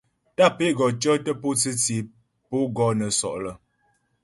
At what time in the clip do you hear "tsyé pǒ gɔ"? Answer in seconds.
1.81-2.85